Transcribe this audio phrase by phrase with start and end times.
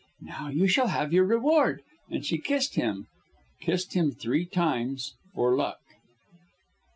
[0.23, 3.05] "Now you shall have your reward," and she kissed him
[3.61, 5.77] kissed him three times for luck.